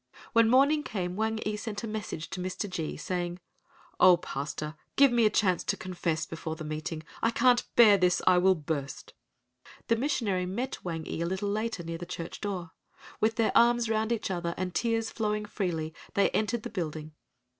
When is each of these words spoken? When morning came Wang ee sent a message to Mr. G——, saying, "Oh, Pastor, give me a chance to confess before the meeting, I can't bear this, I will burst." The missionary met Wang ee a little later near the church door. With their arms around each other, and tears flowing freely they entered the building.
When 0.33 0.49
morning 0.49 0.81
came 0.81 1.15
Wang 1.15 1.37
ee 1.45 1.55
sent 1.55 1.83
a 1.83 1.87
message 1.87 2.31
to 2.31 2.39
Mr. 2.39 2.67
G——, 2.67 2.97
saying, 2.97 3.39
"Oh, 3.99 4.17
Pastor, 4.17 4.73
give 4.95 5.11
me 5.11 5.27
a 5.27 5.29
chance 5.29 5.63
to 5.65 5.77
confess 5.77 6.25
before 6.25 6.55
the 6.55 6.63
meeting, 6.63 7.03
I 7.21 7.29
can't 7.29 7.63
bear 7.75 7.99
this, 7.99 8.19
I 8.25 8.39
will 8.39 8.55
burst." 8.55 9.13
The 9.89 9.95
missionary 9.95 10.47
met 10.47 10.83
Wang 10.83 11.05
ee 11.05 11.21
a 11.21 11.27
little 11.27 11.49
later 11.49 11.83
near 11.83 11.99
the 11.99 12.07
church 12.07 12.41
door. 12.41 12.71
With 13.19 13.35
their 13.35 13.51
arms 13.55 13.89
around 13.89 14.11
each 14.11 14.31
other, 14.31 14.55
and 14.57 14.73
tears 14.73 15.11
flowing 15.11 15.45
freely 15.45 15.93
they 16.15 16.31
entered 16.31 16.63
the 16.63 16.71
building. 16.71 17.11